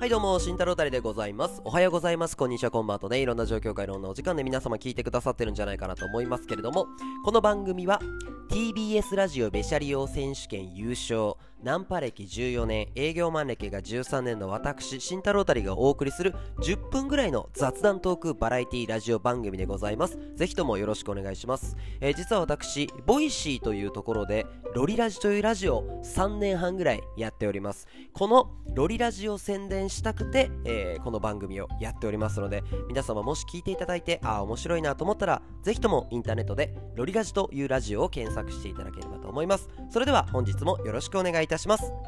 [0.00, 1.60] はいどうも、慎太郎たりでございます。
[1.64, 2.36] おはようございます。
[2.36, 6.86] こんにちは、こんばんはとね、いろんな状況下、いろんなお時間で皆様聞いてくださってるんじゃないかなと思いますけれども、
[7.24, 8.00] この番組は
[8.48, 20.18] TBS ラジオベシャリ王選手権優勝、ナンパ歴14年、営業マン歴が13年の私、慎太郎たりがお送りする10分ぐらいの雑談トークバラエティラジオ番組でございます。
[20.36, 21.76] ぜひともよろしくお願いします。
[22.00, 27.88] えー実は私、 Voicy というところで、ロリラジというラジオを3年半ぐらいやっております。
[28.12, 42.07] このロリラジを宣伝したくて、えーこの番組をやっておりますので皆様もし聞いていただいてああ面白いなと思ったらぜひともインターネットでロリラジというラジオを検索していただければと思いますそれでは本日もよろしくお願いいたします。